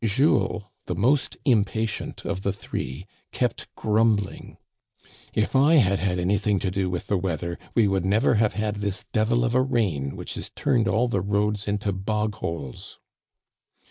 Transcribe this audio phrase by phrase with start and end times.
[0.03, 4.57] Jules, the most impatient of the three, kept grumbling:"
[5.45, 8.77] If I had had anything to do with the weather we would never have had
[8.77, 12.97] this devil of a rain which has turned all the roads into bogholes."